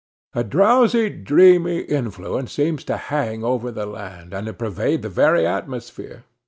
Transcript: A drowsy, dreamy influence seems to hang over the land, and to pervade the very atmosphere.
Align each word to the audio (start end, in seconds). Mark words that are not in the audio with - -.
A 0.33 0.43
drowsy, 0.43 1.11
dreamy 1.11 1.81
influence 1.81 2.51
seems 2.53 2.83
to 2.85 2.97
hang 2.97 3.43
over 3.43 3.69
the 3.71 3.85
land, 3.85 4.33
and 4.33 4.47
to 4.47 4.53
pervade 4.53 5.03
the 5.03 5.09
very 5.09 5.45
atmosphere. 5.45 6.23